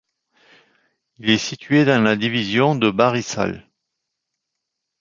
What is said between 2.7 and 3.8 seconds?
de Barisal.